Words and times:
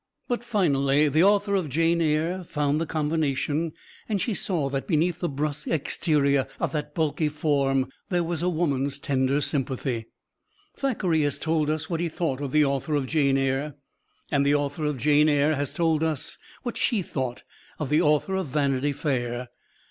But 0.27 0.43
finally 0.43 1.09
the 1.09 1.23
author 1.23 1.53
of 1.53 1.69
"Jane 1.69 2.01
Eyre" 2.01 2.43
found 2.43 2.81
the 2.81 2.87
combination, 2.87 3.71
and 4.09 4.19
she 4.19 4.33
saw 4.33 4.67
that 4.71 4.87
beneath 4.87 5.19
the 5.19 5.29
brusk 5.29 5.67
exterior 5.67 6.47
of 6.59 6.71
that 6.71 6.95
bulky 6.95 7.29
form 7.29 7.87
there 8.09 8.23
was 8.23 8.41
a 8.41 8.49
woman's 8.49 8.97
tender 8.97 9.41
sympathy. 9.41 10.07
Thackeray 10.75 11.21
has 11.21 11.37
told 11.37 11.69
us 11.69 11.87
what 11.87 11.99
he 11.99 12.09
thought 12.09 12.41
of 12.41 12.51
the 12.51 12.65
author 12.65 12.95
of 12.95 13.05
"Jane 13.05 13.37
Eyre," 13.37 13.75
and 14.31 14.43
the 14.43 14.55
author 14.55 14.85
of 14.85 14.97
"Jane 14.97 15.29
Eyre" 15.29 15.53
has 15.53 15.71
told 15.71 16.03
us 16.03 16.39
what 16.63 16.77
she 16.77 17.03
thought 17.03 17.43
of 17.77 17.89
the 17.91 18.01
author 18.01 18.33
of 18.35 18.47
"Vanity 18.47 18.93
Fair." 18.93 19.49